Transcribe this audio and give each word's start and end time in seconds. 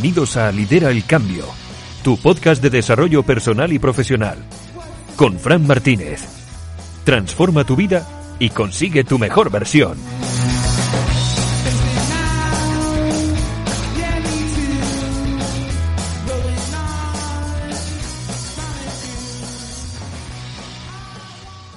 Bienvenidos 0.00 0.36
a 0.36 0.52
Lidera 0.52 0.90
el 0.90 1.04
Cambio, 1.04 1.44
tu 2.04 2.16
podcast 2.18 2.62
de 2.62 2.70
desarrollo 2.70 3.24
personal 3.24 3.72
y 3.72 3.80
profesional. 3.80 4.38
Con 5.16 5.40
Fran 5.40 5.66
Martínez. 5.66 6.22
Transforma 7.04 7.64
tu 7.64 7.74
vida 7.74 8.06
y 8.38 8.50
consigue 8.50 9.02
tu 9.02 9.18
mejor 9.18 9.50
versión. 9.50 9.98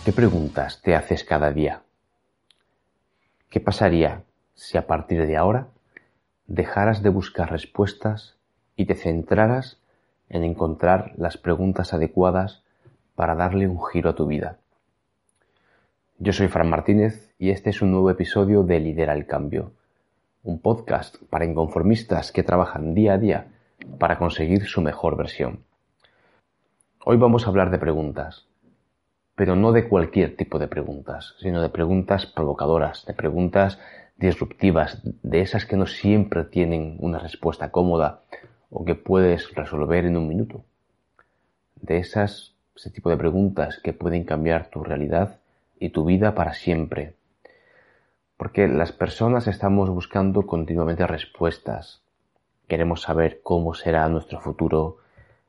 ¿Qué 0.05 0.11
preguntas 0.11 0.79
te 0.83 0.93
haces 0.93 1.23
cada 1.23 1.51
día? 1.51 1.81
¿Qué 3.49 3.60
pasaría 3.60 4.21
si 4.54 4.77
a 4.77 4.85
partir 4.85 5.25
de 5.25 5.38
ahora 5.38 5.69
dejaras 6.54 7.01
de 7.01 7.10
buscar 7.10 7.50
respuestas 7.50 8.36
y 8.75 8.86
te 8.86 8.96
centraras 8.96 9.78
en 10.28 10.43
encontrar 10.43 11.14
las 11.15 11.37
preguntas 11.37 11.93
adecuadas 11.93 12.61
para 13.15 13.36
darle 13.36 13.69
un 13.69 13.82
giro 13.86 14.10
a 14.10 14.15
tu 14.15 14.27
vida. 14.27 14.57
Yo 16.19 16.33
soy 16.33 16.50
Fran 16.50 16.69
Martínez 16.69 17.33
y 17.39 17.51
este 17.51 17.69
es 17.69 17.82
un 17.82 17.91
nuevo 17.91 18.10
episodio 18.10 18.64
de 18.64 18.82
Lidera 18.82 19.14
el 19.14 19.27
Cambio, 19.27 19.71
un 20.43 20.60
podcast 20.60 21.15
para 21.29 21.46
inconformistas 21.46 22.33
que 22.33 22.43
trabajan 22.43 22.93
día 22.93 23.13
a 23.13 23.18
día 23.18 23.47
para 23.97 24.18
conseguir 24.18 24.65
su 24.65 24.82
mejor 24.82 25.15
versión. 25.15 25.63
Hoy 27.05 27.15
vamos 27.15 27.46
a 27.46 27.49
hablar 27.49 27.71
de 27.71 27.79
preguntas, 27.79 28.46
pero 29.36 29.55
no 29.55 29.71
de 29.71 29.88
cualquier 29.88 30.36
tipo 30.36 30.60
de 30.60 30.68
preguntas, 30.68 31.33
sino 31.39 31.61
de 31.61 31.69
preguntas 31.69 32.25
provocadoras, 32.25 33.05
de 33.05 33.13
preguntas 33.13 33.80
disruptivas, 34.22 35.02
de 35.23 35.41
esas 35.41 35.66
que 35.66 35.75
no 35.75 35.88
siempre 35.88 36.44
tienen 36.44 36.95
una 37.00 37.17
respuesta 37.17 37.72
cómoda 37.72 38.22
o 38.69 38.86
que 38.86 38.94
puedes 38.94 39.53
resolver 39.55 40.05
en 40.05 40.16
un 40.16 40.28
minuto. 40.28 40.63
De 41.75 41.97
esas, 41.97 42.53
ese 42.75 42.91
tipo 42.91 43.09
de 43.09 43.17
preguntas 43.17 43.80
que 43.83 43.94
pueden 43.94 44.23
cambiar 44.23 44.67
tu 44.67 44.83
realidad 44.83 45.39
y 45.80 45.89
tu 45.89 46.05
vida 46.05 46.36
para 46.36 46.53
siempre. 46.53 47.16
Porque 48.38 48.67
las 48.67 48.91
personas 48.91 49.47
estamos 49.47 49.89
buscando 49.89 50.45
continuamente 50.45 51.08
respuestas. 51.08 52.02
Queremos 52.67 53.02
saber 53.02 53.41
cómo 53.41 53.73
será 53.73 54.08
nuestro 54.08 54.39
futuro, 54.39 54.97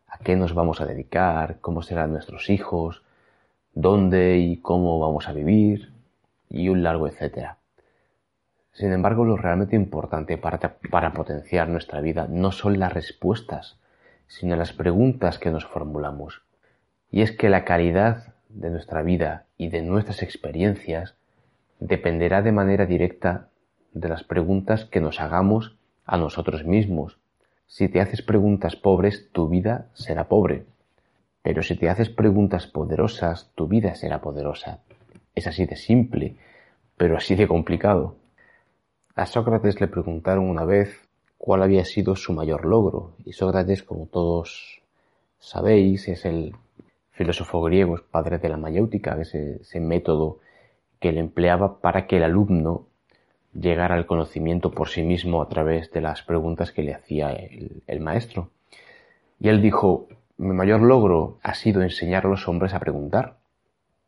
a 0.08 0.18
qué 0.18 0.34
nos 0.34 0.54
vamos 0.54 0.80
a 0.80 0.86
dedicar, 0.86 1.58
cómo 1.60 1.82
serán 1.82 2.12
nuestros 2.12 2.48
hijos, 2.48 3.02
dónde 3.74 4.38
y 4.38 4.56
cómo 4.56 4.98
vamos 4.98 5.28
a 5.28 5.32
vivir, 5.34 5.92
y 6.48 6.70
un 6.70 6.82
largo 6.82 7.06
etcétera. 7.06 7.58
Sin 8.72 8.90
embargo, 8.92 9.24
lo 9.24 9.36
realmente 9.36 9.76
importante 9.76 10.38
para, 10.38 11.12
potenciar 11.12 11.68
nuestra 11.68 12.00
vida 12.00 12.26
no 12.28 12.52
son 12.52 12.78
las 12.78 12.92
respuestas, 12.92 13.78
sino 14.26 14.56
las 14.56 14.72
preguntas 14.72 15.38
que 15.38 15.50
nos 15.50 15.66
formulamos. 15.66 16.42
Y 17.10 17.20
es 17.20 17.32
que 17.32 17.50
la 17.50 17.64
calidad 17.64 18.34
de 18.48 18.70
nuestra 18.70 19.02
vida 19.02 19.44
y 19.58 19.68
de 19.68 19.82
nuestras 19.82 20.22
experiencias 20.22 21.16
dependerá 21.80 22.40
de 22.40 22.52
manera 22.52 22.86
directa 22.86 23.48
de 23.92 24.08
las 24.08 24.24
preguntas 24.24 24.86
que 24.86 25.00
nos 25.00 25.20
hagamos 25.20 25.76
a 26.06 26.16
nosotros 26.16 26.64
mismos. 26.64 27.18
Si 27.66 27.88
te 27.88 28.00
haces 28.00 28.22
preguntas 28.22 28.74
pobres, 28.74 29.30
tu 29.32 29.48
vida 29.48 29.88
será 29.92 30.28
pobre. 30.28 30.64
Pero 31.42 31.62
si 31.62 31.76
te 31.76 31.90
haces 31.90 32.08
preguntas 32.08 32.66
poderosas, 32.66 33.50
tu 33.54 33.66
vida 33.66 33.94
será 33.96 34.22
poderosa. 34.22 34.78
Es 35.34 35.46
así 35.46 35.66
de 35.66 35.76
simple, 35.76 36.36
pero 36.96 37.18
así 37.18 37.34
de 37.34 37.46
complicado. 37.46 38.21
A 39.14 39.26
Sócrates 39.26 39.80
le 39.80 39.88
preguntaron 39.88 40.48
una 40.48 40.64
vez 40.64 41.08
cuál 41.36 41.62
había 41.62 41.84
sido 41.84 42.16
su 42.16 42.32
mayor 42.32 42.64
logro, 42.64 43.12
y 43.24 43.32
Sócrates, 43.32 43.82
como 43.82 44.06
todos 44.06 44.80
sabéis, 45.38 46.08
es 46.08 46.24
el 46.24 46.54
filósofo 47.10 47.60
griego, 47.62 48.00
padre 48.10 48.38
de 48.38 48.48
la 48.48 48.56
mayéutica, 48.56 49.20
ese, 49.20 49.56
ese 49.56 49.80
método 49.80 50.38
que 50.98 51.10
él 51.10 51.18
empleaba 51.18 51.80
para 51.80 52.06
que 52.06 52.16
el 52.16 52.22
alumno 52.22 52.86
llegara 53.52 53.96
al 53.96 54.06
conocimiento 54.06 54.70
por 54.70 54.88
sí 54.88 55.02
mismo 55.02 55.42
a 55.42 55.48
través 55.48 55.90
de 55.92 56.00
las 56.00 56.22
preguntas 56.22 56.72
que 56.72 56.82
le 56.82 56.94
hacía 56.94 57.32
el, 57.32 57.82
el 57.86 58.00
maestro. 58.00 58.48
Y 59.38 59.48
él 59.48 59.60
dijo, 59.60 60.08
mi 60.38 60.54
mayor 60.54 60.80
logro 60.80 61.38
ha 61.42 61.54
sido 61.54 61.82
enseñar 61.82 62.24
a 62.24 62.30
los 62.30 62.48
hombres 62.48 62.72
a 62.72 62.80
preguntar, 62.80 63.36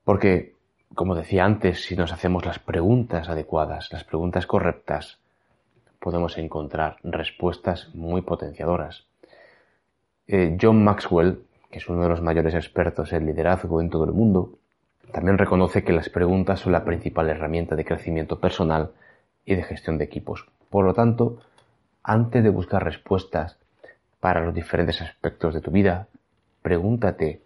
porque 0.04 0.53
como 0.94 1.14
decía 1.14 1.44
antes, 1.44 1.84
si 1.84 1.96
nos 1.96 2.12
hacemos 2.12 2.44
las 2.44 2.58
preguntas 2.58 3.28
adecuadas, 3.28 3.92
las 3.92 4.04
preguntas 4.04 4.46
correctas, 4.46 5.18
podemos 5.98 6.36
encontrar 6.38 6.96
respuestas 7.02 7.94
muy 7.94 8.22
potenciadoras. 8.22 9.06
Eh, 10.26 10.56
John 10.60 10.84
Maxwell, 10.84 11.42
que 11.70 11.78
es 11.78 11.88
uno 11.88 12.02
de 12.02 12.08
los 12.08 12.22
mayores 12.22 12.54
expertos 12.54 13.12
en 13.12 13.26
liderazgo 13.26 13.80
en 13.80 13.90
todo 13.90 14.04
el 14.04 14.12
mundo, 14.12 14.58
también 15.12 15.38
reconoce 15.38 15.84
que 15.84 15.92
las 15.92 16.08
preguntas 16.08 16.60
son 16.60 16.72
la 16.72 16.84
principal 16.84 17.28
herramienta 17.28 17.76
de 17.76 17.84
crecimiento 17.84 18.40
personal 18.40 18.90
y 19.44 19.54
de 19.54 19.62
gestión 19.62 19.98
de 19.98 20.04
equipos. 20.04 20.46
Por 20.70 20.84
lo 20.84 20.94
tanto, 20.94 21.38
antes 22.02 22.42
de 22.42 22.50
buscar 22.50 22.84
respuestas 22.84 23.56
para 24.20 24.40
los 24.44 24.54
diferentes 24.54 25.00
aspectos 25.00 25.54
de 25.54 25.60
tu 25.60 25.70
vida, 25.70 26.08
pregúntate 26.62 27.42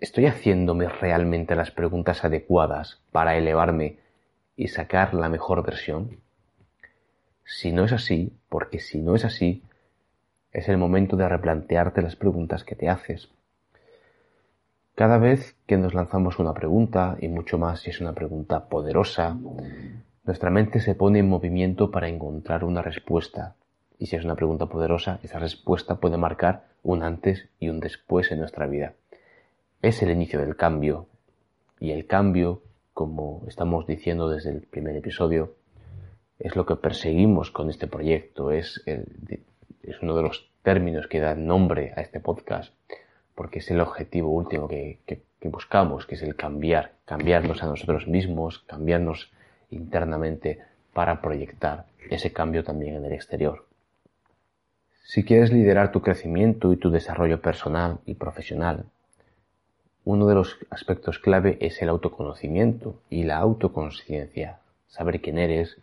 ¿Estoy 0.00 0.24
haciéndome 0.26 0.88
realmente 0.88 1.54
las 1.54 1.70
preguntas 1.70 2.24
adecuadas 2.24 3.02
para 3.12 3.36
elevarme 3.36 3.98
y 4.56 4.68
sacar 4.68 5.12
la 5.12 5.28
mejor 5.28 5.62
versión? 5.62 6.20
Si 7.44 7.70
no 7.72 7.84
es 7.84 7.92
así, 7.92 8.32
porque 8.48 8.78
si 8.78 9.02
no 9.02 9.14
es 9.14 9.26
así, 9.26 9.62
es 10.52 10.70
el 10.70 10.78
momento 10.78 11.16
de 11.16 11.28
replantearte 11.28 12.00
las 12.00 12.16
preguntas 12.16 12.64
que 12.64 12.76
te 12.76 12.88
haces. 12.88 13.28
Cada 14.94 15.18
vez 15.18 15.54
que 15.66 15.76
nos 15.76 15.92
lanzamos 15.92 16.38
una 16.38 16.54
pregunta, 16.54 17.18
y 17.20 17.28
mucho 17.28 17.58
más 17.58 17.80
si 17.80 17.90
es 17.90 18.00
una 18.00 18.14
pregunta 18.14 18.68
poderosa, 18.68 19.36
nuestra 20.24 20.50
mente 20.50 20.80
se 20.80 20.94
pone 20.94 21.18
en 21.18 21.28
movimiento 21.28 21.90
para 21.90 22.08
encontrar 22.08 22.64
una 22.64 22.80
respuesta. 22.80 23.54
Y 23.98 24.06
si 24.06 24.16
es 24.16 24.24
una 24.24 24.34
pregunta 24.34 24.66
poderosa, 24.66 25.20
esa 25.22 25.38
respuesta 25.38 25.96
puede 25.96 26.16
marcar 26.16 26.64
un 26.82 27.02
antes 27.02 27.48
y 27.60 27.68
un 27.68 27.80
después 27.80 28.32
en 28.32 28.38
nuestra 28.38 28.66
vida 28.66 28.94
es 29.82 30.02
el 30.02 30.10
inicio 30.10 30.40
del 30.40 30.56
cambio. 30.56 31.06
Y 31.80 31.92
el 31.92 32.06
cambio, 32.06 32.62
como 32.92 33.44
estamos 33.46 33.86
diciendo 33.86 34.28
desde 34.28 34.50
el 34.50 34.62
primer 34.62 34.96
episodio, 34.96 35.54
es 36.38 36.56
lo 36.56 36.66
que 36.66 36.76
perseguimos 36.76 37.50
con 37.50 37.70
este 37.70 37.86
proyecto, 37.86 38.50
es, 38.50 38.82
es 38.86 40.02
uno 40.02 40.16
de 40.16 40.22
los 40.22 40.50
términos 40.62 41.06
que 41.06 41.20
da 41.20 41.34
nombre 41.34 41.92
a 41.96 42.00
este 42.00 42.20
podcast, 42.20 42.74
porque 43.34 43.60
es 43.60 43.70
el 43.70 43.80
objetivo 43.80 44.30
último 44.30 44.68
que, 44.68 44.98
que 45.06 45.48
buscamos, 45.48 46.06
que 46.06 46.16
es 46.16 46.22
el 46.22 46.36
cambiar, 46.36 46.92
cambiarnos 47.04 47.62
a 47.62 47.66
nosotros 47.66 48.06
mismos, 48.06 48.60
cambiarnos 48.60 49.30
internamente 49.70 50.60
para 50.92 51.20
proyectar 51.20 51.86
ese 52.10 52.32
cambio 52.32 52.64
también 52.64 52.96
en 52.96 53.04
el 53.04 53.12
exterior. 53.12 53.66
Si 55.04 55.24
quieres 55.24 55.52
liderar 55.52 55.92
tu 55.92 56.02
crecimiento 56.02 56.72
y 56.72 56.76
tu 56.76 56.90
desarrollo 56.90 57.40
personal 57.40 57.98
y 58.04 58.14
profesional, 58.14 58.86
uno 60.08 60.26
de 60.26 60.34
los 60.34 60.56
aspectos 60.70 61.18
clave 61.18 61.58
es 61.60 61.82
el 61.82 61.90
autoconocimiento 61.90 62.98
y 63.10 63.24
la 63.24 63.36
autoconsciencia, 63.36 64.58
saber 64.86 65.20
quién 65.20 65.36
eres, 65.36 65.76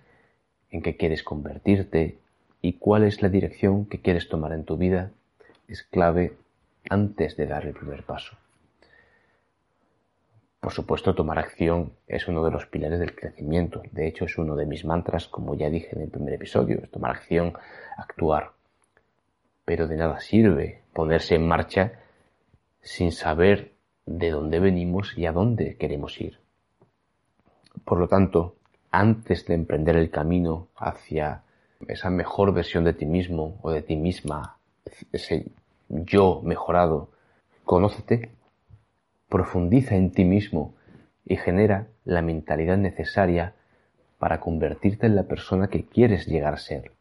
en 0.72 0.82
qué 0.82 0.98
quieres 0.98 1.22
convertirte 1.22 2.18
y 2.60 2.74
cuál 2.74 3.04
es 3.04 3.22
la 3.22 3.30
dirección 3.30 3.86
que 3.86 4.02
quieres 4.02 4.28
tomar 4.28 4.52
en 4.54 4.66
tu 4.66 4.78
vida 4.78 5.12
es 5.68 5.84
clave 5.84 6.34
antes 6.90 7.38
de 7.38 7.46
dar 7.46 7.68
el 7.68 7.74
primer 7.74 8.02
paso. 8.02 8.36
Por 10.60 10.72
supuesto, 10.72 11.14
tomar 11.14 11.38
acción 11.38 11.94
es 12.08 12.28
uno 12.28 12.44
de 12.44 12.50
los 12.50 12.66
pilares 12.66 13.00
del 13.00 13.16
crecimiento. 13.16 13.84
De 13.92 14.08
hecho, 14.08 14.26
es 14.26 14.40
uno 14.40 14.56
de 14.56 14.66
mis 14.66 14.86
mantras, 14.86 15.28
como 15.28 15.54
ya 15.54 15.70
dije 15.70 15.96
en 15.96 16.02
el 16.02 16.10
primer 16.10 16.34
episodio, 16.34 16.80
es 16.82 16.90
tomar 16.90 17.12
acción, 17.12 17.54
actuar. 17.96 18.54
Pero 19.66 19.88
de 19.88 19.98
nada 19.98 20.20
sirve 20.20 20.82
ponerse 20.94 21.36
en 21.36 21.48
marcha 21.48 22.00
sin 22.82 23.12
saber 23.12 23.75
de 24.06 24.32
dónde 24.32 24.60
venimos 24.60 25.18
y 25.18 25.26
a 25.26 25.32
dónde 25.32 25.78
queremos 25.78 26.20
ir. 26.22 26.40
Por 27.84 28.00
lo 28.00 28.08
tanto, 28.08 28.56
antes 28.92 29.46
de 29.46 29.56
emprender 29.56 29.96
el 29.96 30.10
camino 30.10 30.68
hacia 30.78 31.42
esa 31.88 32.10
mejor 32.10 32.54
versión 32.54 32.84
de 32.84 32.94
ti 32.94 33.06
mismo 33.06 33.58
o 33.62 33.72
de 33.72 33.82
ti 33.82 33.96
misma, 33.96 34.58
ese 35.12 35.48
yo 35.90 36.42
mejorado, 36.44 37.10
conócete, 37.64 38.32
profundiza 39.30 39.96
en 39.96 40.12
ti 40.12 40.24
mismo 40.24 40.76
y 41.26 41.36
genera 41.38 41.88
la 42.06 42.22
mentalidad 42.22 42.78
necesaria 42.78 43.54
para 44.20 44.40
convertirte 44.40 45.08
en 45.08 45.16
la 45.16 45.24
persona 45.24 45.68
que 45.68 45.86
quieres 45.86 46.28
llegar 46.28 46.54
a 46.54 46.58
ser. 46.58 46.92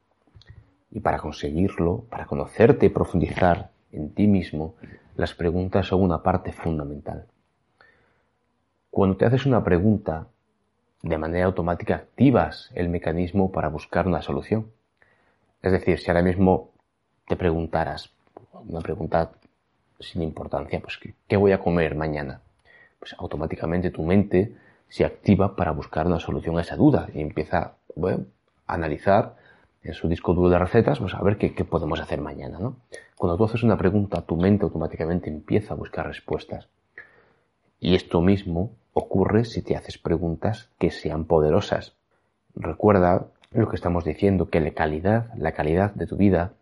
Y 0.91 1.01
para 1.01 1.19
conseguirlo, 1.19 2.05
para 2.11 2.27
conocerte 2.27 2.87
y 2.87 2.89
profundizar 2.89 3.71
en 3.95 4.15
ti 4.15 4.27
mismo, 4.27 4.75
las 5.17 5.35
preguntas 5.35 5.87
son 5.87 6.03
una 6.03 6.23
parte 6.23 6.53
fundamental. 6.53 7.27
Cuando 8.91 9.17
te 9.17 9.27
haces 9.27 9.47
una 9.47 9.65
pregunta, 9.65 10.29
de 11.03 11.19
manera 11.19 11.47
automática 11.47 11.97
activas 11.97 12.71
el 12.75 12.89
mecanismo 12.89 13.53
para 13.53 13.69
buscar 13.69 14.07
una 14.07 14.23
solución. 14.23 14.71
Es 15.63 15.73
decir, 15.73 15.99
si 15.99 16.11
ahora 16.11 16.23
mismo 16.23 16.71
te 17.27 17.37
preguntaras, 17.37 18.11
una 18.53 18.81
pregunta 18.81 19.33
sin 20.01 20.23
importancia, 20.23 20.81
pues 20.81 20.99
¿qué 21.29 21.37
voy 21.37 21.53
a 21.53 21.61
comer 21.61 21.95
mañana? 21.95 22.41
Pues 22.99 23.15
automáticamente 23.19 23.91
tu 23.91 24.03
mente 24.03 24.55
se 24.89 25.05
activa 25.05 25.57
para 25.57 25.73
buscar 25.73 26.07
una 26.07 26.21
solución 26.21 26.57
a 26.59 26.63
esa 26.63 26.77
duda 26.77 27.09
y 27.13 27.21
empieza 27.21 27.59
a 27.59 28.75
analizar 28.75 29.37
en 29.85 29.95
su 29.95 30.09
disco 30.09 30.35
duro 30.35 30.49
de 30.49 30.59
recetas, 30.59 30.99
pues 30.99 31.15
a 31.15 31.23
ver 31.23 31.37
qué, 31.37 31.55
qué 31.55 31.65
podemos 31.65 32.01
hacer 32.01 32.21
mañana, 32.21 32.59
¿no? 32.59 32.77
Cuando 33.17 33.37
tú 33.37 33.45
haces 33.45 33.63
una 33.63 33.77
pregunta, 33.77 34.23
tu 34.23 34.37
mente 34.37 34.65
automáticamente 34.65 35.31
empieza 35.31 35.75
a 35.75 35.77
buscar 35.77 36.07
respuestas. 36.07 36.69
Y 37.79 37.95
esto 37.95 38.21
mismo 38.23 38.73
ocurre 38.95 39.45
si 39.45 39.61
te 39.63 39.77
haces 39.77 39.99
preguntas 39.99 40.71
que 40.79 40.91
sean 40.91 41.27
poderosas. 41.27 41.95
Recuerda 42.55 43.27
lo 43.51 43.69
que 43.69 43.77
estamos 43.77 44.05
diciendo, 44.05 44.49
que 44.49 44.61
la 44.61 44.71
calidad, 44.73 45.33
la 45.37 45.53
calidad 45.53 45.95
de 45.95 46.07
tu 46.07 46.17
vida 46.17 46.55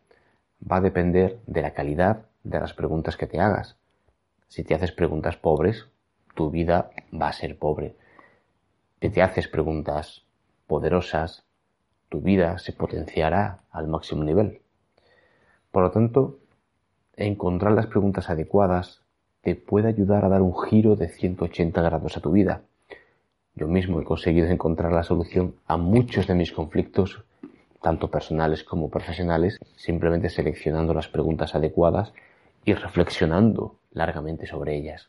va 0.71 0.77
a 0.77 0.81
depender 0.81 1.39
de 1.47 1.63
la 1.63 1.75
calidad 1.75 2.27
de 2.43 2.59
las 2.59 2.75
preguntas 2.75 3.17
que 3.17 3.27
te 3.27 3.41
hagas. 3.41 3.77
Si 4.49 4.65
te 4.65 4.75
haces 4.75 4.93
preguntas 4.93 5.37
pobres, 5.37 5.87
tu 6.35 6.51
vida 6.51 6.91
va 7.13 7.29
a 7.29 7.33
ser 7.33 7.59
pobre. 7.59 7.95
Si 9.01 9.11
te 9.11 9.23
haces 9.23 9.49
preguntas 9.49 10.25
poderosas, 10.67 11.45
tu 12.13 12.21
vida 12.21 12.59
se 12.59 12.75
potenciará 12.75 13.61
al 13.71 13.89
máximo 13.89 14.23
nivel. 14.23 14.61
Por 15.71 15.83
lo 15.83 15.91
tanto, 15.93 16.41
encontrar 17.17 17.73
las 17.73 17.87
preguntas 17.87 18.29
adecuadas 18.29 19.01
te 19.41 19.55
puede 19.55 19.89
ayudar 19.89 20.27
a 20.27 20.29
dar 20.29 20.43
un 20.43 20.55
giro 20.55 20.95
de 20.95 21.09
180 21.09 21.81
grados 21.81 22.19
a 22.19 22.21
tu 22.21 22.31
vida. 22.31 22.61
Yo 23.55 23.67
mismo 23.67 23.99
he 23.99 24.05
conseguido 24.05 24.47
encontrar 24.49 24.93
la 24.93 25.05
solución 25.05 25.55
a 25.67 25.79
muchos 25.79 26.27
de 26.27 26.35
mis 26.35 26.53
conflictos, 26.53 27.25
tanto 27.81 28.11
personales 28.11 28.63
como 28.63 28.91
profesionales, 28.91 29.59
simplemente 29.77 30.29
seleccionando 30.29 30.93
las 30.93 31.09
preguntas 31.09 31.55
adecuadas 31.55 32.13
y 32.67 32.75
reflexionando 32.75 33.77
largamente 33.91 34.47
sobre 34.47 34.77
ellas. 34.77 35.09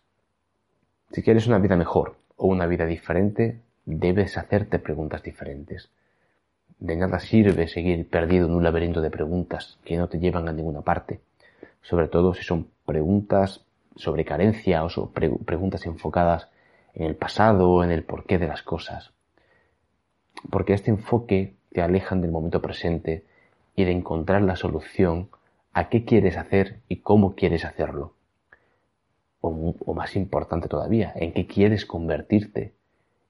Si 1.12 1.22
quieres 1.22 1.48
una 1.48 1.60
vida 1.60 1.76
mejor 1.76 2.16
o 2.38 2.48
una 2.48 2.66
vida 2.66 2.86
diferente, 2.86 3.60
debes 3.84 4.38
hacerte 4.38 4.80
preguntas 4.80 5.22
diferentes. 5.22 5.92
De 6.80 6.96
nada 6.96 7.20
sirve 7.20 7.68
seguir 7.68 8.10
perdido 8.10 8.48
en 8.48 8.54
un 8.54 8.64
laberinto 8.64 9.02
de 9.02 9.10
preguntas 9.10 9.80
que 9.86 9.98
no 9.98 10.10
te 10.10 10.20
llevan 10.20 10.48
a 10.48 10.54
ninguna 10.54 10.82
parte, 10.82 11.22
sobre 11.82 12.08
todo 12.08 12.34
si 12.34 12.44
son 12.44 12.68
preguntas 12.86 13.66
sobre 13.96 14.26
carencia 14.26 14.84
o 14.84 15.12
preguntas 15.12 15.86
enfocadas 15.86 16.50
en 16.94 17.06
el 17.06 17.16
pasado 17.16 17.70
o 17.70 17.84
en 17.84 17.92
el 17.92 18.04
porqué 18.04 18.38
de 18.38 18.48
las 18.48 18.64
cosas. 18.64 19.14
Porque 20.50 20.74
este 20.74 20.92
enfoque 20.92 21.56
te 21.72 21.82
alejan 21.82 22.22
del 22.22 22.32
momento 22.32 22.62
presente 22.62 23.26
y 23.76 23.86
de 23.86 23.92
encontrar 23.92 24.42
la 24.42 24.56
solución 24.56 25.30
a 25.74 25.90
qué 25.90 26.06
quieres 26.06 26.38
hacer 26.38 26.80
y 26.88 26.98
cómo 26.98 27.36
quieres 27.36 27.66
hacerlo. 27.66 28.14
O, 29.42 29.76
o, 29.80 29.94
más 29.94 30.16
importante 30.16 30.70
todavía, 30.70 31.12
en 31.16 31.34
qué 31.34 31.48
quieres 31.48 31.86
convertirte 31.86 32.74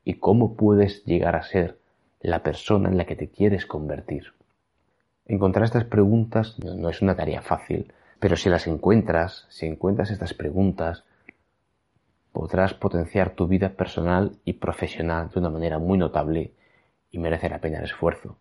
y 0.03 0.15
cómo 0.15 0.55
puedes 0.55 1.03
llegar 1.05 1.35
a 1.35 1.43
ser 1.43 1.79
la 2.23 2.41
persona 2.41 2.89
en 2.89 2.97
la 2.97 3.05
que 3.05 3.17
te 3.17 3.29
quieres 3.29 3.65
convertir. 3.65 4.33
Encontrar 5.25 5.65
estas 5.65 5.83
preguntas 5.83 6.57
no 6.59 6.89
es 6.89 7.01
una 7.01 7.15
tarea 7.15 7.41
fácil, 7.41 7.93
pero 8.19 8.37
si 8.37 8.49
las 8.49 8.65
encuentras, 8.65 9.45
si 9.49 9.65
encuentras 9.65 10.09
estas 10.09 10.33
preguntas, 10.33 11.03
podrás 12.31 12.73
potenciar 12.73 13.31
tu 13.31 13.47
vida 13.47 13.73
personal 13.73 14.37
y 14.45 14.53
profesional 14.53 15.29
de 15.29 15.39
una 15.39 15.49
manera 15.49 15.79
muy 15.79 15.97
notable 15.97 16.53
y 17.11 17.19
merece 17.19 17.49
la 17.49 17.59
pena 17.59 17.79
el 17.79 17.83
esfuerzo. 17.83 18.37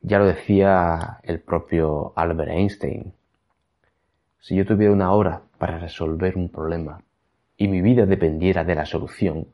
Ya 0.00 0.18
lo 0.18 0.26
decía 0.26 1.20
el 1.22 1.40
propio 1.40 2.14
Albert 2.16 2.50
Einstein. 2.50 3.12
Si 4.40 4.56
yo 4.56 4.64
tuviera 4.64 4.92
una 4.92 5.12
hora 5.12 5.42
para 5.58 5.78
resolver 5.78 6.36
un 6.36 6.48
problema 6.48 7.02
y 7.58 7.68
mi 7.68 7.82
vida 7.82 8.06
dependiera 8.06 8.64
de 8.64 8.74
la 8.74 8.86
solución, 8.86 9.48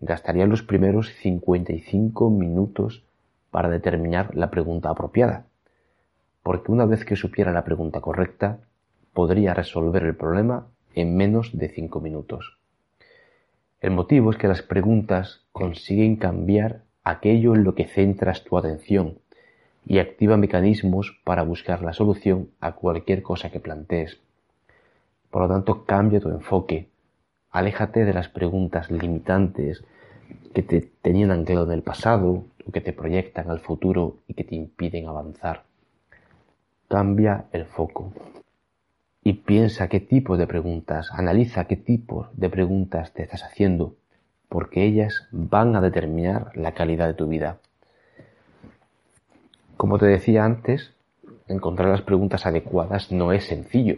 gastaría 0.00 0.46
los 0.46 0.62
primeros 0.62 1.12
55 1.14 2.30
minutos 2.30 3.04
para 3.50 3.68
determinar 3.68 4.34
la 4.34 4.50
pregunta 4.50 4.90
apropiada, 4.90 5.46
porque 6.42 6.72
una 6.72 6.86
vez 6.86 7.04
que 7.04 7.16
supiera 7.16 7.52
la 7.52 7.64
pregunta 7.64 8.00
correcta, 8.00 8.60
podría 9.12 9.54
resolver 9.54 10.04
el 10.04 10.14
problema 10.14 10.66
en 10.94 11.16
menos 11.16 11.56
de 11.56 11.68
5 11.68 12.00
minutos. 12.00 12.58
El 13.80 13.92
motivo 13.92 14.30
es 14.30 14.36
que 14.36 14.48
las 14.48 14.62
preguntas 14.62 15.44
consiguen 15.52 16.16
cambiar 16.16 16.82
aquello 17.04 17.54
en 17.54 17.64
lo 17.64 17.74
que 17.74 17.86
centras 17.86 18.44
tu 18.44 18.58
atención 18.58 19.18
y 19.86 19.98
activa 19.98 20.36
mecanismos 20.36 21.18
para 21.24 21.42
buscar 21.42 21.82
la 21.82 21.92
solución 21.92 22.50
a 22.60 22.72
cualquier 22.72 23.22
cosa 23.22 23.50
que 23.50 23.60
plantees. 23.60 24.20
Por 25.30 25.42
lo 25.42 25.48
tanto, 25.48 25.84
cambia 25.84 26.20
tu 26.20 26.28
enfoque, 26.28 26.88
Aléjate 27.50 28.04
de 28.04 28.12
las 28.12 28.28
preguntas 28.28 28.90
limitantes 28.90 29.84
que 30.54 30.62
te 30.62 30.80
tenían 31.02 31.30
anclado 31.30 31.66
en 31.66 31.72
el 31.72 31.82
pasado 31.82 32.44
o 32.66 32.72
que 32.72 32.80
te 32.80 32.92
proyectan 32.92 33.50
al 33.50 33.60
futuro 33.60 34.16
y 34.26 34.34
que 34.34 34.44
te 34.44 34.54
impiden 34.54 35.08
avanzar. 35.08 35.64
Cambia 36.88 37.46
el 37.52 37.64
foco 37.64 38.12
y 39.22 39.34
piensa 39.34 39.88
qué 39.88 40.00
tipo 40.00 40.36
de 40.36 40.46
preguntas, 40.46 41.10
analiza 41.12 41.66
qué 41.66 41.76
tipo 41.76 42.28
de 42.32 42.48
preguntas 42.48 43.12
te 43.12 43.22
estás 43.22 43.44
haciendo, 43.44 43.94
porque 44.48 44.84
ellas 44.84 45.26
van 45.30 45.76
a 45.76 45.80
determinar 45.80 46.52
la 46.54 46.72
calidad 46.72 47.06
de 47.06 47.14
tu 47.14 47.28
vida. 47.28 47.58
Como 49.76 49.98
te 49.98 50.06
decía 50.06 50.44
antes, 50.44 50.92
encontrar 51.46 51.88
las 51.88 52.02
preguntas 52.02 52.46
adecuadas 52.46 53.12
no 53.12 53.32
es 53.32 53.44
sencillo. 53.44 53.96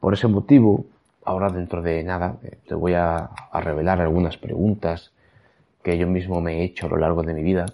Por 0.00 0.14
ese 0.14 0.28
motivo, 0.28 0.86
ahora 1.24 1.48
dentro 1.48 1.82
de 1.82 2.02
nada 2.02 2.38
eh, 2.42 2.58
te 2.66 2.74
voy 2.74 2.94
a, 2.94 3.30
revelar 3.52 4.00
algunas 4.00 4.36
preguntas 4.36 5.12
que 5.82 5.98
yo 5.98 6.06
mismo 6.06 6.40
me 6.40 6.60
he 6.60 6.64
hecho 6.64 6.86
a 6.86 6.90
lo 6.90 6.96
largo 6.96 7.22
de 7.22 7.34
mi 7.34 7.42
vida 7.42 7.66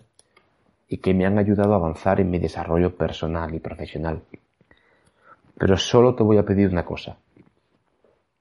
y 0.88 0.98
que 0.98 1.14
me 1.14 1.26
han 1.26 1.38
ayudado 1.38 1.72
a 1.72 1.76
avanzar 1.76 2.20
en 2.20 2.30
mi 2.30 2.38
desarrollo 2.38 2.96
personal 2.96 3.54
y 3.54 3.60
profesional. 3.60 4.22
Pero 5.58 5.76
solo 5.76 6.14
te 6.14 6.22
voy 6.22 6.38
a 6.38 6.44
pedir 6.44 6.68
una 6.70 6.84
cosa. 6.84 7.18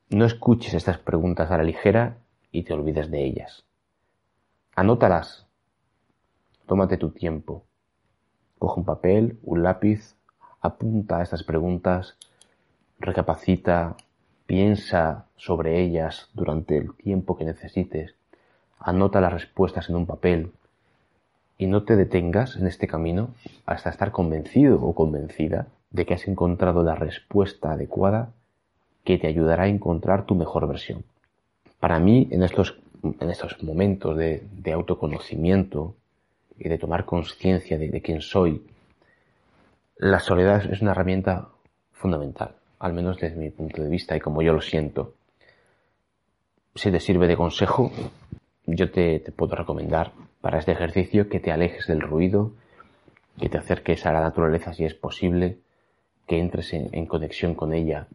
No 0.09 0.25
escuches 0.25 0.74
estas 0.74 0.98
preguntas 1.00 1.51
a 1.51 1.57
la 1.57 1.63
ligera 1.63 2.18
y 2.51 2.63
te 2.63 2.74
olvides 2.74 3.12
de 3.12 3.25
ellas. 3.25 3.65
Anótalas. 4.76 5.45
Tómate 6.66 6.97
tu 6.97 7.09
tiempo. 7.09 7.66
Coge 8.57 8.80
un 8.80 8.85
papel, 8.85 9.40
un 9.44 9.64
lápiz, 9.64 10.16
apunta 10.61 11.18
a 11.18 11.23
estas 11.23 11.44
preguntas, 11.44 12.18
recapacita, 12.99 13.95
Piensa 14.47 15.25
sobre 15.35 15.81
ellas 15.81 16.30
durante 16.33 16.77
el 16.77 16.95
tiempo 16.95 17.37
que 17.37 17.44
necesites. 17.44 18.16
Anota 18.80 19.19
las 19.19 19.33
respuestas 19.33 19.89
en 19.89 19.97
un 19.97 20.06
papel 20.06 20.54
y 21.57 21.68
no 21.68 21.83
te 21.83 21.97
detengas 21.97 22.56
en 22.56 22.66
este 22.66 22.87
camino 22.87 23.31
hasta 23.66 23.89
estar 23.89 24.13
convencido 24.13 24.81
o 24.81 24.95
convencida 24.95 25.68
de 25.92 26.06
que 26.06 26.13
has 26.13 26.30
encontrado 26.30 26.81
la 26.81 26.95
respuesta 26.95 27.73
adecuada 27.73 28.30
que 29.04 29.18
te 29.18 29.27
ayudará 29.27 29.63
a 29.63 29.68
encontrar 29.68 30.25
tu 30.25 30.35
mejor 30.35 30.66
versión. 30.66 31.04
Para 31.81 31.99
mí, 31.99 32.30
en 32.31 32.42
estos, 32.42 32.80
en 33.04 33.30
estos 33.30 33.61
momentos 33.61 34.16
de, 34.16 34.71
autoconocimiento 34.73 35.94
y 36.57 36.69
de 36.69 36.77
tomar 36.77 37.04
conciencia 37.04 37.77
de 37.77 38.01
quién 38.01 38.21
soy, 38.21 38.66
la 39.97 40.21
soledad 40.21 40.71
es 40.71 40.81
una 40.81 40.92
herramienta 40.92 41.49
fundamental 41.92 42.56
al 42.80 42.94
menos 42.94 43.18
desde 43.19 43.38
mi 43.38 43.50
punto 43.50 43.81
de 43.81 43.90
vista 43.90 44.16
y 44.16 44.19
como 44.19 44.42
yo 44.42 44.54
lo 44.54 44.62
siento. 44.62 45.14
Si 46.76 46.92
te 46.92 47.00
sirve 47.00 47.28
de 47.28 47.36
consejo, 47.36 47.92
yo 48.66 48.92
te, 48.92 49.19
puedo 49.36 49.56
recomendar 49.56 50.12
para 50.42 50.60
este 50.60 50.74
ejercicio 50.74 51.30
que 51.30 51.40
te 51.40 51.52
alejes 51.52 51.88
del 51.88 52.02
ruido, 52.02 52.52
que 53.40 53.50
te 53.50 53.57
acerques 53.57 54.06
a 54.06 54.12
la 54.12 54.22
naturaleza 54.22 54.74
si 54.74 54.86
es 54.86 54.94
posible, 54.94 55.57
que 56.28 56.40
entres 56.40 56.74
en, 56.74 57.06
conexión 57.06 57.56
con 57.56 57.74
ella 57.74 58.07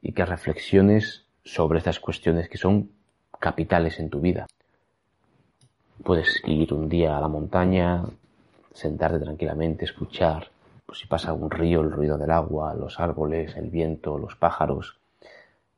y 0.00 0.12
que 0.12 0.24
reflexiones 0.24 1.26
sobre 1.44 1.78
estas 1.78 2.00
cuestiones 2.00 2.48
que 2.48 2.58
son 2.58 2.90
capitales 3.40 3.98
en 3.98 4.08
tu 4.08 4.20
vida. 4.20 4.46
Puedes 6.02 6.42
ir 6.46 6.72
un 6.72 6.88
día 6.88 7.18
a 7.18 7.20
la 7.20 7.28
montaña, 7.28 8.04
sentarte 8.72 9.18
tranquilamente, 9.18 9.84
escuchar 9.84 10.50
pues 10.86 10.98
si 10.98 11.06
pasa 11.06 11.32
un 11.32 11.50
río, 11.50 11.80
el 11.80 11.90
ruido 11.90 12.18
del 12.18 12.30
agua, 12.30 12.74
los 12.74 13.00
árboles, 13.00 13.56
el 13.56 13.70
viento, 13.70 14.18
los 14.18 14.36
pájaros. 14.36 14.98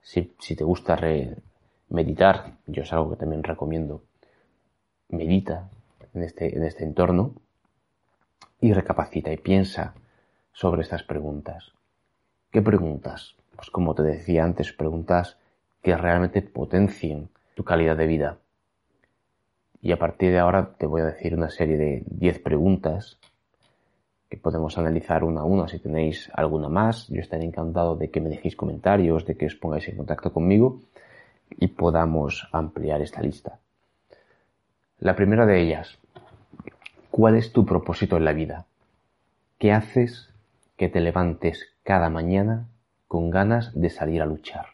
Si, 0.02 0.22
te 0.22 0.64
gusta 0.64 0.98
meditar, 1.88 2.58
yo 2.66 2.82
es 2.82 2.92
algo 2.92 3.10
que 3.10 3.16
también 3.16 3.42
recomiendo, 3.42 4.02
medita 5.08 5.68
en 6.14 6.22
este, 6.22 6.56
en 6.56 6.64
este 6.64 6.84
entorno 6.84 7.34
y 8.60 8.72
recapacita 8.72 9.32
y 9.32 9.36
piensa 9.36 9.94
sobre 10.52 10.82
estas 10.82 11.02
preguntas. 11.02 11.72
¿Qué 12.50 12.62
preguntas? 12.62 13.36
Pues 13.54 13.70
como 13.70 13.94
te 13.94 14.02
decía 14.02 14.44
antes, 14.44 14.72
preguntas 14.72 15.38
que 15.82 15.96
realmente 15.96 16.42
potencien 16.42 17.28
tu 17.54 17.64
calidad 17.64 17.96
de 17.96 18.06
vida. 18.06 18.38
Y 19.82 19.92
a 19.92 19.98
partir 19.98 20.32
de 20.32 20.38
ahora 20.38 20.74
te 20.78 20.86
voy 20.86 21.02
a 21.02 21.06
decir 21.06 21.34
una 21.34 21.50
serie 21.50 21.76
de 21.76 22.02
10 22.06 22.40
preguntas 22.40 23.18
podemos 24.36 24.78
analizar 24.78 25.24
una 25.24 25.40
a 25.40 25.44
una 25.44 25.68
si 25.68 25.78
tenéis 25.78 26.30
alguna 26.32 26.68
más. 26.68 27.08
Yo 27.08 27.20
estaré 27.20 27.44
encantado 27.44 27.96
de 27.96 28.10
que 28.10 28.20
me 28.20 28.28
dejéis 28.28 28.56
comentarios, 28.56 29.26
de 29.26 29.36
que 29.36 29.46
os 29.46 29.54
pongáis 29.54 29.88
en 29.88 29.96
contacto 29.96 30.32
conmigo 30.32 30.80
y 31.50 31.68
podamos 31.68 32.48
ampliar 32.52 33.02
esta 33.02 33.22
lista. 33.22 33.58
La 34.98 35.14
primera 35.14 35.46
de 35.46 35.60
ellas, 35.60 35.98
¿cuál 37.10 37.36
es 37.36 37.52
tu 37.52 37.66
propósito 37.66 38.16
en 38.16 38.24
la 38.24 38.32
vida? 38.32 38.66
¿Qué 39.58 39.72
haces 39.72 40.32
que 40.76 40.88
te 40.88 41.00
levantes 41.00 41.66
cada 41.82 42.10
mañana 42.10 42.66
con 43.08 43.30
ganas 43.30 43.72
de 43.74 43.90
salir 43.90 44.22
a 44.22 44.26
luchar? 44.26 44.66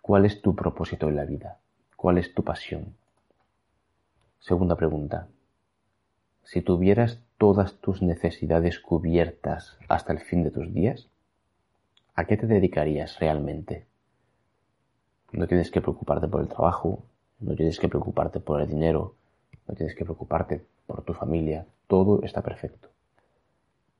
¿Cuál 0.00 0.24
es 0.24 0.42
tu 0.42 0.54
propósito 0.54 1.08
en 1.08 1.16
la 1.16 1.24
vida? 1.24 1.58
¿Cuál 1.96 2.18
es 2.18 2.34
tu 2.34 2.42
pasión? 2.42 2.94
Segunda 4.40 4.74
pregunta. 4.76 5.28
Si 6.42 6.60
tuvieras 6.60 7.20
todas 7.42 7.80
tus 7.80 8.02
necesidades 8.02 8.78
cubiertas 8.78 9.76
hasta 9.88 10.12
el 10.12 10.20
fin 10.20 10.44
de 10.44 10.52
tus 10.52 10.72
días, 10.72 11.08
¿a 12.14 12.24
qué 12.24 12.36
te 12.36 12.46
dedicarías 12.46 13.18
realmente? 13.18 13.84
No 15.32 15.48
tienes 15.48 15.72
que 15.72 15.80
preocuparte 15.80 16.28
por 16.28 16.40
el 16.40 16.46
trabajo, 16.46 17.02
no 17.40 17.56
tienes 17.56 17.80
que 17.80 17.88
preocuparte 17.88 18.38
por 18.38 18.60
el 18.60 18.68
dinero, 18.68 19.16
no 19.66 19.74
tienes 19.74 19.96
que 19.96 20.04
preocuparte 20.04 20.64
por 20.86 21.02
tu 21.02 21.14
familia, 21.14 21.66
todo 21.88 22.22
está 22.22 22.42
perfecto. 22.42 22.90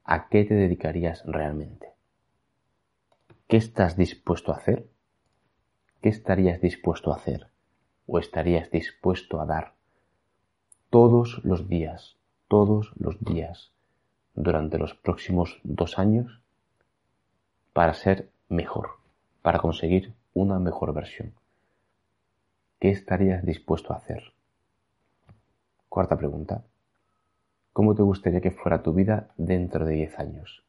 ¿A 0.04 0.28
qué 0.28 0.44
te 0.44 0.54
dedicarías 0.54 1.24
realmente? 1.26 1.88
¿Qué 3.48 3.56
estás 3.56 3.96
dispuesto 3.96 4.52
a 4.52 4.58
hacer? 4.58 4.86
¿Qué 6.00 6.10
estarías 6.10 6.60
dispuesto 6.60 7.12
a 7.12 7.16
hacer? 7.16 7.48
¿O 8.06 8.20
estarías 8.20 8.70
dispuesto 8.70 9.40
a 9.40 9.46
dar 9.46 9.72
todos 10.90 11.40
los 11.42 11.68
días, 11.68 12.21
todos 12.52 12.92
los 12.98 13.18
días, 13.24 13.72
durante 14.34 14.76
los 14.76 14.92
próximos 14.92 15.58
dos 15.64 15.98
años 15.98 16.38
para 17.72 17.94
ser 17.94 18.28
mejor, 18.50 18.90
para 19.40 19.58
conseguir 19.58 20.12
una 20.34 20.58
mejor 20.58 20.92
versión. 20.92 21.32
¿Qué 22.78 22.90
estarías 22.90 23.42
dispuesto 23.42 23.94
a 23.94 23.96
hacer? 23.96 24.34
Cuarta 25.88 26.18
pregunta. 26.18 26.62
¿Cómo 27.72 27.94
te 27.94 28.02
gustaría 28.02 28.42
que 28.42 28.50
fuera 28.50 28.82
tu 28.82 28.92
vida 28.92 29.30
dentro 29.38 29.86
de 29.86 29.94
10 29.94 30.18
años? 30.18 30.62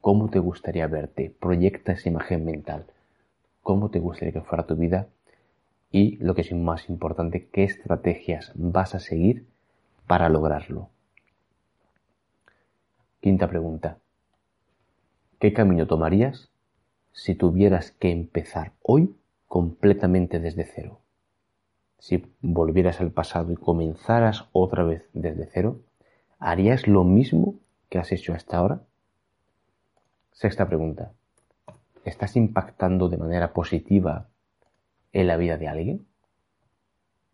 ¿Cómo 0.00 0.30
te 0.30 0.38
gustaría 0.38 0.86
verte? 0.86 1.34
Proyecta 1.40 1.90
esa 1.90 2.08
imagen 2.08 2.44
mental. 2.44 2.86
¿Cómo 3.64 3.90
te 3.90 3.98
gustaría 3.98 4.32
que 4.32 4.42
fuera 4.42 4.64
tu 4.64 4.76
vida? 4.76 5.08
Y 5.90 6.18
lo 6.18 6.36
que 6.36 6.42
es 6.42 6.52
más 6.52 6.88
importante, 6.88 7.48
¿qué 7.48 7.64
estrategias 7.64 8.52
vas 8.54 8.94
a 8.94 9.00
seguir 9.00 9.48
para 10.06 10.28
lograrlo? 10.28 10.88
Quinta 13.20 13.48
pregunta. 13.48 13.98
¿Qué 15.38 15.52
camino 15.52 15.86
tomarías 15.86 16.50
si 17.12 17.34
tuvieras 17.34 17.92
que 17.92 18.10
empezar 18.10 18.72
hoy 18.80 19.14
completamente 19.46 20.40
desde 20.40 20.64
cero? 20.64 21.02
Si 21.98 22.24
volvieras 22.40 23.02
al 23.02 23.10
pasado 23.10 23.52
y 23.52 23.56
comenzaras 23.56 24.48
otra 24.52 24.84
vez 24.84 25.06
desde 25.12 25.44
cero, 25.52 25.82
¿harías 26.38 26.88
lo 26.88 27.04
mismo 27.04 27.56
que 27.90 27.98
has 27.98 28.10
hecho 28.10 28.32
hasta 28.32 28.56
ahora? 28.56 28.84
Sexta 30.32 30.66
pregunta. 30.66 31.12
¿Estás 32.06 32.36
impactando 32.36 33.10
de 33.10 33.18
manera 33.18 33.52
positiva 33.52 34.28
en 35.12 35.26
la 35.26 35.36
vida 35.36 35.58
de 35.58 35.68
alguien? 35.68 36.06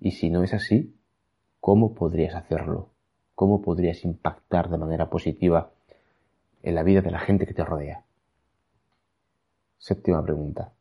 Y 0.00 0.12
si 0.12 0.30
no 0.30 0.42
es 0.42 0.52
así, 0.52 0.96
¿cómo 1.60 1.94
podrías 1.94 2.34
hacerlo? 2.34 2.90
¿Cómo 3.36 3.62
podrías 3.62 4.04
impactar 4.04 4.68
de 4.68 4.78
manera 4.78 5.10
positiva 5.10 5.75
en 6.66 6.74
la 6.74 6.82
vida 6.82 7.00
de 7.00 7.12
la 7.12 7.20
gente 7.20 7.46
que 7.46 7.54
te 7.54 7.64
rodea? 7.64 8.04
Séptima 9.78 10.20
pregunta. 10.24 10.72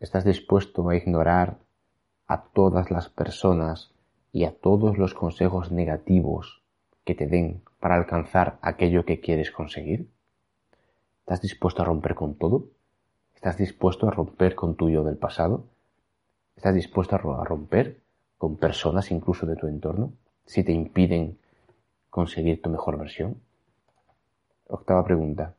¿Estás 0.00 0.24
dispuesto 0.24 0.88
a 0.88 0.96
ignorar 0.96 1.58
a 2.26 2.42
todas 2.42 2.90
las 2.90 3.08
personas 3.08 3.94
y 4.32 4.42
a 4.42 4.58
todos 4.58 4.98
los 4.98 5.14
consejos 5.14 5.70
negativos 5.70 6.62
que 7.04 7.14
te 7.14 7.28
den 7.28 7.62
para 7.78 7.94
alcanzar 7.94 8.58
aquello 8.60 9.04
que 9.04 9.20
quieres 9.20 9.52
conseguir? 9.52 10.10
¿Estás 11.20 11.40
dispuesto 11.40 11.82
a 11.82 11.84
romper 11.84 12.16
con 12.16 12.34
todo? 12.34 12.66
¿Estás 13.36 13.56
dispuesto 13.58 14.08
a 14.08 14.10
romper 14.10 14.56
con 14.56 14.74
tu 14.74 14.90
yo 14.90 15.04
del 15.04 15.16
pasado? 15.16 15.68
¿Estás 16.56 16.74
dispuesto 16.74 17.14
a 17.14 17.44
romper 17.44 18.00
con 18.36 18.56
personas 18.56 19.12
incluso 19.12 19.46
de 19.46 19.54
tu 19.54 19.68
entorno 19.68 20.12
si 20.44 20.64
te 20.64 20.72
impiden 20.72 21.38
conseguir 22.10 22.60
tu 22.60 22.68
mejor 22.68 22.98
versión? 22.98 23.45
Octava 24.68 25.04
pregunta. 25.04 25.54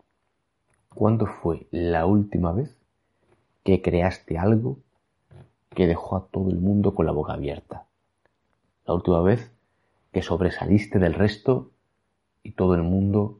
¿Cuándo 0.94 1.26
fue 1.26 1.68
la 1.72 2.06
última 2.06 2.52
vez 2.52 2.76
que 3.64 3.82
creaste 3.82 4.38
algo 4.38 4.80
que 5.78 5.86
dejó 5.88 6.18
a 6.18 6.26
todo 6.32 6.50
el 6.50 6.58
mundo 6.58 6.96
con 6.96 7.06
la 7.06 7.12
boca 7.12 7.34
abierta. 7.34 7.86
La 8.86 8.96
última 8.96 9.22
vez 9.22 9.52
que 10.12 10.24
sobresaliste 10.24 10.98
del 10.98 11.14
resto 11.14 11.70
y 12.42 12.54
todo 12.54 12.74
el 12.74 12.82
mundo 12.82 13.40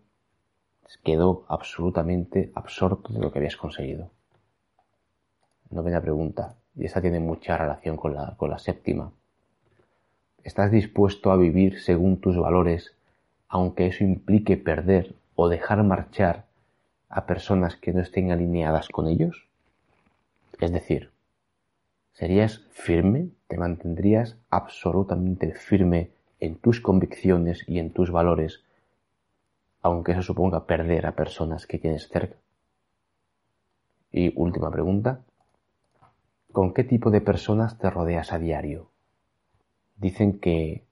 quedó 1.04 1.46
absolutamente 1.48 2.52
absorto 2.54 3.12
de 3.12 3.20
lo 3.20 3.32
que 3.32 3.40
habías 3.40 3.58
conseguido. 3.58 4.12
Novena 5.72 6.00
pregunta, 6.00 6.58
y 6.76 6.86
esta 6.86 7.02
tiene 7.02 7.20
mucha 7.20 7.58
relación 7.58 7.98
con 7.98 8.14
la, 8.14 8.36
con 8.38 8.50
la 8.50 8.60
séptima. 8.60 9.12
¿Estás 10.44 10.70
dispuesto 10.70 11.32
a 11.32 11.38
vivir 11.38 11.82
según 11.82 12.22
tus 12.22 12.38
valores, 12.38 12.96
aunque 13.48 13.88
eso 13.88 14.04
implique 14.04 14.58
perder 14.58 15.16
o 15.38 15.48
dejar 15.48 15.82
marchar 15.84 16.48
a 17.08 17.26
personas 17.26 17.78
que 17.78 17.94
no 17.94 18.02
estén 18.02 18.34
alineadas 18.34 18.90
con 18.90 19.08
ellos? 19.08 19.48
Es 20.60 20.74
decir, 20.74 21.12
¿Serías 22.18 22.66
firme? 22.72 23.30
¿Te 23.48 23.60
mantendrías 23.60 24.38
absolutamente 24.50 25.54
firme 25.54 26.10
en 26.40 26.56
tus 26.56 26.82
convicciones 26.82 27.64
y 27.70 27.78
en 27.78 27.94
tus 27.94 28.10
valores, 28.10 28.64
aunque 29.84 30.14
eso 30.14 30.24
suponga 30.24 30.66
perder 30.66 31.06
a 31.06 31.16
personas 31.16 31.68
que 31.68 31.78
tienes 31.78 32.10
cerca? 32.10 32.38
Y 34.12 34.34
última 34.36 34.72
pregunta, 34.72 35.22
¿con 36.52 36.74
qué 36.74 36.84
tipo 36.84 37.12
de 37.12 37.22
personas 37.22 37.78
te 37.78 37.92
rodeas 37.92 38.34
a 38.34 38.40
diario? 38.40 38.90
Dicen 39.98 40.40
que 40.40 40.86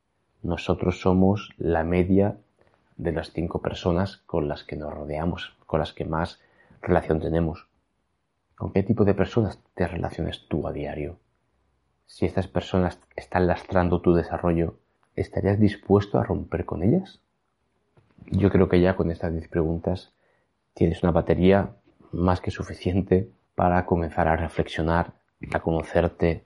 nosotros 0.43 1.01
somos 1.01 1.55
la 1.57 1.83
media 1.83 2.37
de 2.97 3.11
las 3.11 3.31
cinco 3.31 3.61
personas 3.61 4.17
con 4.25 4.47
las 4.47 4.63
que 4.63 4.75
nos 4.75 4.93
rodeamos, 4.93 5.55
con 5.65 5.79
las 5.79 5.93
que 5.93 6.05
más 6.05 6.41
relación 6.81 7.19
tenemos. 7.19 7.67
¿Con 8.55 8.71
qué 8.71 8.83
tipo 8.83 9.03
de 9.03 9.13
personas 9.13 9.59
te 9.73 9.87
relacionas 9.87 10.45
tú 10.47 10.67
a 10.67 10.71
diario? 10.71 11.17
Si 12.05 12.25
estas 12.25 12.47
personas 12.47 12.99
están 13.15 13.47
lastrando 13.47 14.01
tu 14.01 14.13
desarrollo, 14.13 14.77
¿estarías 15.15 15.59
dispuesto 15.59 16.19
a 16.19 16.23
romper 16.23 16.65
con 16.65 16.83
ellas? 16.83 17.19
Yo 18.27 18.49
creo 18.49 18.69
que 18.69 18.79
ya 18.79 18.95
con 18.95 19.11
estas 19.11 19.33
10 19.33 19.49
preguntas 19.49 20.13
tienes 20.73 21.03
una 21.03 21.11
batería 21.11 21.75
más 22.11 22.41
que 22.41 22.51
suficiente 22.51 23.29
para 23.55 23.85
comenzar 23.85 24.27
a 24.27 24.35
reflexionar, 24.35 25.13
a 25.53 25.59
conocerte, 25.59 26.43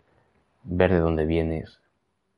ver 0.63 0.91
de 0.91 1.00
dónde 1.00 1.25
vienes, 1.25 1.79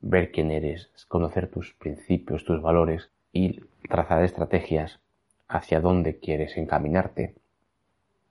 ver 0.01 0.31
quién 0.31 0.51
eres, 0.51 0.89
conocer 1.07 1.49
tus 1.49 1.73
principios, 1.73 2.43
tus 2.43 2.61
valores 2.61 3.09
y 3.31 3.61
trazar 3.89 4.23
estrategias 4.23 4.99
hacia 5.47 5.81
dónde 5.81 6.17
quieres 6.19 6.57
encaminarte. 6.57 7.35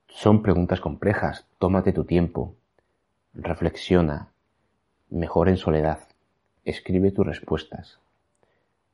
Son 0.09 0.43
preguntas 0.43 0.81
complejas, 0.81 1.47
tómate 1.59 1.93
tu 1.93 2.05
tiempo, 2.05 2.55
reflexiona, 3.35 4.29
mejor 5.11 5.49
en 5.49 5.57
soledad, 5.57 6.01
escribe 6.65 7.11
tus 7.11 7.27
respuestas. 7.27 8.01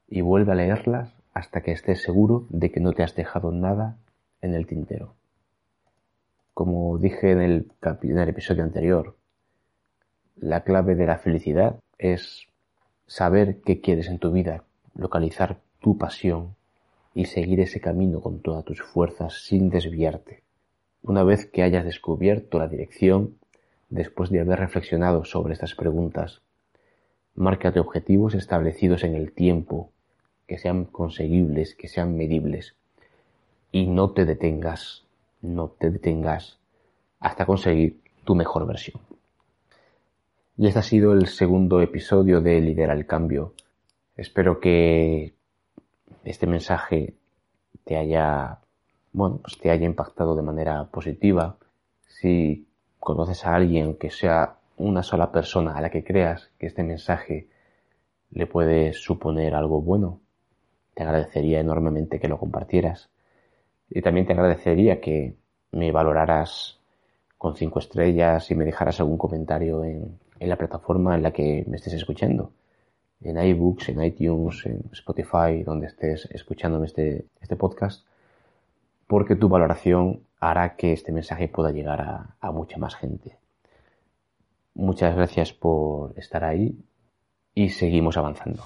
Y 0.09 0.21
vuelve 0.21 0.53
a 0.53 0.57
leerlas 0.57 1.15
hasta 1.35 1.63
que 1.63 1.73
estés 1.73 2.03
seguro 2.03 2.47
de 2.49 2.71
que 2.71 2.81
no 2.81 2.93
te 2.93 3.03
has 3.03 3.15
dejado 3.15 3.53
nada 3.53 3.97
en 4.41 4.55
el 4.55 4.67
tintero. 4.67 5.15
Como 6.55 6.99
dije 6.99 7.33
en 7.33 7.41
el, 7.41 7.73
en 8.03 8.19
el 8.19 8.29
episodio 8.29 8.63
anterior, 8.63 9.17
la 10.37 10.65
clave 10.65 10.95
de 10.95 11.07
la 11.07 11.19
felicidad 11.19 11.79
es 11.99 12.47
saber 13.07 13.61
qué 13.63 13.81
quieres 13.81 14.09
en 14.09 14.19
tu 14.19 14.33
vida, 14.33 14.65
localizar 14.95 15.59
tu 15.87 15.97
pasión 15.97 16.57
y 17.15 17.27
seguir 17.27 17.61
ese 17.61 17.81
camino 17.81 18.21
con 18.21 18.41
todas 18.41 18.65
tus 18.65 18.83
fuerzas 18.83 19.45
sin 19.45 19.71
desviarte. 19.71 20.43
Una 21.01 21.23
vez 21.23 21.47
que 21.47 21.63
hayas 21.63 21.85
descubierto 21.85 22.59
la 22.59 22.67
dirección, 22.67 23.37
después 23.89 24.31
de 24.31 24.41
haber 24.41 24.59
reflexionado 24.59 25.25
sobre 25.25 25.53
estas 25.53 25.77
preguntas, 25.77 26.43
márcate 27.37 27.79
objetivos 27.79 28.35
establecidos 28.35 29.05
en 29.05 29.15
el 29.15 29.31
tiempo, 29.31 29.93
que 30.49 30.59
sean 30.59 30.87
conseguibles, 30.87 31.77
que 31.77 31.87
sean 31.87 32.17
medibles, 32.17 32.75
y 33.71 33.87
no 33.87 34.11
te 34.11 34.25
detengas, 34.25 35.05
no 35.41 35.69
te 35.69 35.91
detengas 35.91 36.59
hasta 37.21 37.47
conseguir 37.47 38.01
tu 38.25 38.35
mejor 38.35 38.67
versión. 38.67 39.01
Y 40.59 40.67
este 40.67 40.81
ha 40.81 40.83
sido 40.83 41.13
el 41.13 41.29
segundo 41.29 41.81
episodio 41.81 42.41
de 42.41 42.61
Lidera 42.61 42.93
el 42.93 43.07
Cambio. 43.07 43.53
Espero 44.17 44.59
que 44.59 45.36
este 46.27 46.47
mensaje 46.47 47.15
te 47.85 47.97
haya, 47.97 48.59
bueno, 49.13 49.39
pues 49.43 49.59
te 49.59 49.71
haya 49.71 49.87
impactado 49.87 50.35
de 50.35 50.43
manera 50.43 50.85
positiva. 50.91 51.57
Si 52.07 52.67
conoces 52.99 53.47
a 53.47 53.55
alguien 53.55 53.95
que 53.95 54.11
sea 54.11 54.59
una 54.77 55.03
sola 55.03 55.31
persona 55.31 55.77
a 55.77 55.81
la 55.81 55.91
que 55.91 56.05
creas 56.05 56.51
que 56.59 56.67
este 56.67 56.83
mensaje 56.83 57.49
le 58.31 58.47
puede 58.47 58.93
suponer 58.93 59.55
algo 59.55 59.81
bueno, 59.81 60.21
te 60.95 61.05
agradecería 61.05 61.61
enormemente 61.61 62.19
que 62.19 62.29
lo 62.29 62.39
compartieras. 62.39 63.09
Y 63.89 64.03
también 64.03 64.27
te 64.27 64.33
agradecería 64.33 65.01
que 65.01 65.37
me 65.71 65.93
valoraras 65.93 66.81
con 67.39 67.55
cinco 67.55 67.79
estrellas 67.79 68.51
y 68.51 68.57
me 68.57 68.65
dejaras 68.65 68.99
algún 68.99 69.19
comentario 69.19 69.85
en, 69.85 70.19
en 70.41 70.49
la 70.49 70.57
plataforma 70.57 71.15
en 71.15 71.23
la 71.23 71.33
que 71.33 71.65
me 71.69 71.77
estés 71.77 71.93
escuchando. 71.93 72.53
En 73.21 73.43
iBooks, 73.43 73.89
en 73.89 74.03
iTunes, 74.03 74.67
en 74.67 74.83
Spotify, 74.93 75.63
donde 75.65 75.87
estés 75.87 76.27
escuchándome 76.31 76.87
este, 76.87 77.27
este 77.41 77.57
podcast, 77.57 78.07
porque 79.07 79.37
tu 79.37 79.49
valoración 79.49 80.21
hará 80.41 80.77
que 80.77 80.93
este 80.93 81.13
mensaje 81.13 81.49
pueda 81.49 81.71
llegar 81.71 82.01
a, 82.01 82.37
a 82.41 82.53
mucha 82.53 82.79
más 82.79 82.95
gente. 82.95 83.37
Muchas 84.75 85.17
gracias 85.17 85.53
por 85.53 86.13
estar 86.19 86.45
ahí 86.45 86.77
y 87.55 87.71
seguimos 87.71 88.17
avanzando. 88.19 88.63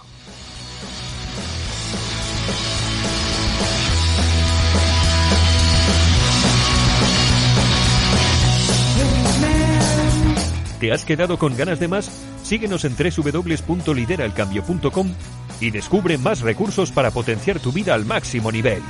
¿Te 10.80 10.92
has 10.92 11.04
quedado 11.04 11.38
con 11.38 11.54
ganas 11.56 11.78
de 11.78 11.88
más? 11.88 12.29
Síguenos 12.50 12.84
en 12.84 12.94
www.lideralcambio.com 12.96 15.14
y 15.60 15.70
descubre 15.70 16.18
más 16.18 16.40
recursos 16.40 16.90
para 16.90 17.12
potenciar 17.12 17.60
tu 17.60 17.70
vida 17.70 17.94
al 17.94 18.04
máximo 18.04 18.50
nivel. 18.50 18.82